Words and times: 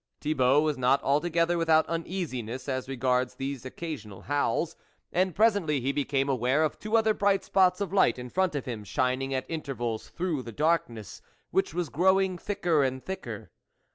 Thibault 0.19 0.61
was 0.61 0.79
not 0.79 1.03
alto 1.03 1.29
gether 1.29 1.59
without 1.59 1.85
uneasiness 1.87 2.67
as 2.67 2.89
regards 2.89 3.35
these 3.35 3.65
occasional 3.67 4.21
howls, 4.21 4.75
and 5.13 5.35
presently 5.35 5.79
he 5.79 5.91
became 5.91 6.27
aware 6.27 6.63
of 6.63 6.79
two 6.79 6.97
other 6.97 7.13
bright 7.13 7.43
spots 7.43 7.79
of 7.79 7.93
light 7.93 8.17
in 8.17 8.31
front 8.31 8.55
of 8.55 8.65
him, 8.65 8.83
shining 8.83 9.31
at 9.31 9.45
intervals 9.47 10.09
through 10.09 10.41
the 10.41 10.51
darkness 10.51 11.21
which 11.51 11.75
was 11.75 11.89
growing 11.89 12.39
thicker 12.39 12.83
and 12.83 13.05
thicker. 13.05 13.51